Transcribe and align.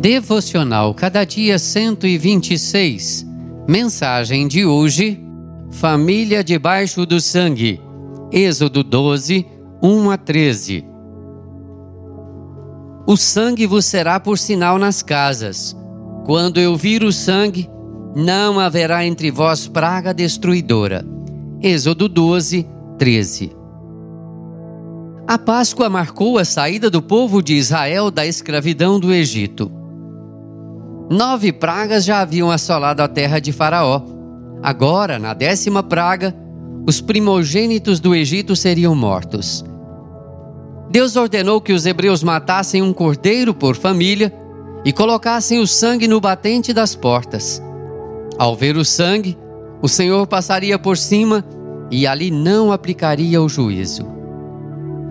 Devocional 0.00 0.94
Cada 0.94 1.24
Dia 1.26 1.58
126. 1.58 3.26
Mensagem 3.68 4.48
de 4.48 4.64
hoje: 4.64 5.22
Família 5.72 6.42
debaixo 6.42 7.04
do 7.04 7.20
sangue. 7.20 7.78
Êxodo 8.32 8.82
12, 8.82 9.46
1 9.82 10.10
a 10.10 10.16
13. 10.16 10.86
O 13.06 13.14
sangue 13.14 13.66
vos 13.66 13.84
será 13.84 14.18
por 14.18 14.38
sinal 14.38 14.78
nas 14.78 15.02
casas. 15.02 15.76
Quando 16.24 16.58
eu 16.58 16.74
vir 16.76 17.04
o 17.04 17.12
sangue, 17.12 17.68
não 18.16 18.58
haverá 18.58 19.04
entre 19.04 19.30
vós 19.30 19.68
praga 19.68 20.14
destruidora. 20.14 21.04
Êxodo 21.60 22.08
12, 22.08 22.66
13. 22.96 23.52
A 25.28 25.36
Páscoa 25.36 25.90
marcou 25.90 26.38
a 26.38 26.44
saída 26.46 26.88
do 26.88 27.02
povo 27.02 27.42
de 27.42 27.54
Israel 27.54 28.10
da 28.10 28.24
escravidão 28.24 28.98
do 28.98 29.12
Egito. 29.12 29.79
Nove 31.10 31.52
pragas 31.52 32.04
já 32.04 32.20
haviam 32.20 32.52
assolado 32.52 33.02
a 33.02 33.08
terra 33.08 33.40
de 33.40 33.50
Faraó. 33.50 34.00
Agora, 34.62 35.18
na 35.18 35.34
décima 35.34 35.82
praga, 35.82 36.32
os 36.86 37.00
primogênitos 37.00 37.98
do 37.98 38.14
Egito 38.14 38.54
seriam 38.54 38.94
mortos. 38.94 39.64
Deus 40.88 41.16
ordenou 41.16 41.60
que 41.60 41.72
os 41.72 41.84
hebreus 41.84 42.22
matassem 42.22 42.80
um 42.80 42.92
cordeiro 42.92 43.52
por 43.52 43.74
família 43.74 44.32
e 44.84 44.92
colocassem 44.92 45.58
o 45.58 45.66
sangue 45.66 46.06
no 46.06 46.20
batente 46.20 46.72
das 46.72 46.94
portas. 46.94 47.60
Ao 48.38 48.54
ver 48.54 48.76
o 48.76 48.84
sangue, 48.84 49.36
o 49.82 49.88
Senhor 49.88 50.28
passaria 50.28 50.78
por 50.78 50.96
cima 50.96 51.44
e 51.90 52.06
ali 52.06 52.30
não 52.30 52.70
aplicaria 52.70 53.42
o 53.42 53.48
juízo. 53.48 54.06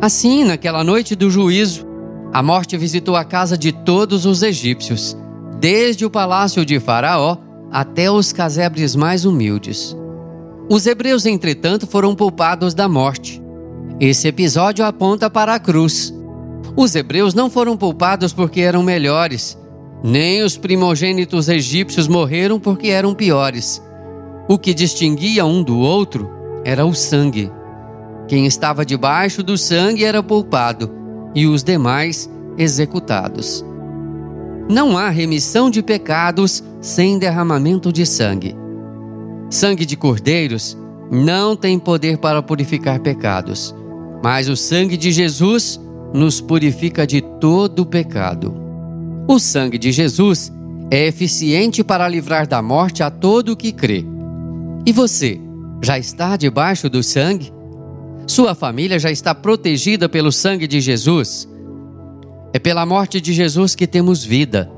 Assim, 0.00 0.42
naquela 0.42 0.82
noite 0.82 1.14
do 1.14 1.30
juízo, 1.30 1.86
a 2.32 2.42
morte 2.42 2.78
visitou 2.78 3.14
a 3.14 3.24
casa 3.26 3.58
de 3.58 3.72
todos 3.72 4.24
os 4.24 4.42
egípcios 4.42 5.20
desde 5.62 6.04
o 6.04 6.10
palácio 6.10 6.66
de 6.66 6.80
Faraó 6.80 7.36
até 7.70 8.10
os 8.10 8.32
casebres 8.32 8.96
mais 8.96 9.24
humildes. 9.24 9.96
Os 10.68 10.88
hebreus, 10.88 11.24
entretanto, 11.24 11.86
foram 11.86 12.16
poupados 12.16 12.74
da 12.74 12.88
morte. 12.88 13.40
Esse 14.00 14.26
episódio 14.26 14.84
aponta 14.84 15.30
para 15.30 15.54
a 15.54 15.60
cruz. 15.60 16.12
Os 16.76 16.96
hebreus 16.96 17.32
não 17.32 17.48
foram 17.48 17.76
poupados 17.76 18.32
porque 18.32 18.60
eram 18.60 18.82
melhores, 18.82 19.56
nem 20.02 20.42
os 20.42 20.56
primogênitos 20.56 21.48
egípcios 21.48 22.08
morreram 22.08 22.58
porque 22.58 22.88
eram 22.88 23.14
piores. 23.14 23.80
O 24.48 24.58
que 24.58 24.74
distinguia 24.74 25.46
um 25.46 25.62
do 25.62 25.78
outro 25.78 26.28
era 26.64 26.84
o 26.84 26.92
sangue. 26.92 27.52
Quem 28.26 28.46
estava 28.46 28.84
debaixo 28.84 29.44
do 29.44 29.56
sangue 29.56 30.04
era 30.04 30.24
poupado 30.24 30.90
e 31.36 31.46
os 31.46 31.62
demais 31.62 32.28
executados. 32.58 33.64
Não 34.68 34.96
há 34.96 35.08
remissão 35.08 35.70
de 35.70 35.82
pecados 35.82 36.62
sem 36.80 37.18
derramamento 37.18 37.92
de 37.92 38.06
sangue. 38.06 38.56
Sangue 39.50 39.84
de 39.84 39.96
cordeiros 39.96 40.76
não 41.10 41.54
tem 41.54 41.78
poder 41.78 42.18
para 42.18 42.42
purificar 42.42 43.00
pecados, 43.00 43.74
mas 44.22 44.48
o 44.48 44.56
sangue 44.56 44.96
de 44.96 45.12
Jesus 45.12 45.78
nos 46.14 46.40
purifica 46.40 47.06
de 47.06 47.20
todo 47.20 47.84
pecado. 47.84 48.54
O 49.28 49.38
sangue 49.38 49.78
de 49.78 49.92
Jesus 49.92 50.50
é 50.90 51.06
eficiente 51.06 51.84
para 51.84 52.08
livrar 52.08 52.46
da 52.46 52.60
morte 52.62 53.02
a 53.02 53.10
todo 53.10 53.52
o 53.52 53.56
que 53.56 53.72
crê. 53.72 54.04
E 54.84 54.92
você, 54.92 55.40
já 55.82 55.98
está 55.98 56.36
debaixo 56.36 56.88
do 56.88 57.02
sangue? 57.02 57.52
Sua 58.26 58.54
família 58.54 58.98
já 58.98 59.10
está 59.10 59.34
protegida 59.34 60.08
pelo 60.08 60.30
sangue 60.30 60.66
de 60.66 60.80
Jesus? 60.80 61.48
É 62.52 62.58
pela 62.58 62.84
morte 62.84 63.20
de 63.20 63.32
Jesus 63.32 63.74
que 63.74 63.86
temos 63.86 64.24
vida. 64.24 64.70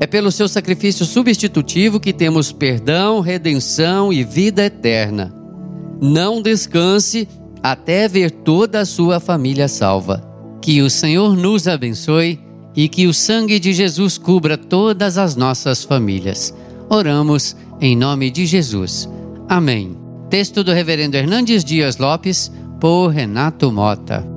É 0.00 0.06
pelo 0.06 0.32
seu 0.32 0.48
sacrifício 0.48 1.04
substitutivo 1.04 2.00
que 2.00 2.12
temos 2.12 2.50
perdão, 2.50 3.20
redenção 3.20 4.12
e 4.12 4.24
vida 4.24 4.64
eterna. 4.64 5.34
Não 6.00 6.42
descanse 6.42 7.28
até 7.62 8.08
ver 8.08 8.30
toda 8.30 8.80
a 8.80 8.84
sua 8.84 9.20
família 9.20 9.68
salva. 9.68 10.22
Que 10.60 10.82
o 10.82 10.90
Senhor 10.90 11.36
nos 11.36 11.68
abençoe 11.68 12.40
e 12.74 12.88
que 12.88 13.06
o 13.06 13.14
sangue 13.14 13.60
de 13.60 13.72
Jesus 13.72 14.18
cubra 14.18 14.56
todas 14.56 15.16
as 15.16 15.36
nossas 15.36 15.84
famílias. 15.84 16.54
Oramos 16.88 17.56
em 17.80 17.96
nome 17.96 18.30
de 18.30 18.46
Jesus. 18.46 19.08
Amém. 19.48 19.96
Texto 20.28 20.64
do 20.64 20.72
Reverendo 20.72 21.16
Hernandes 21.16 21.62
Dias 21.62 21.98
Lopes, 21.98 22.50
por 22.80 23.08
Renato 23.08 23.70
Mota. 23.70 24.33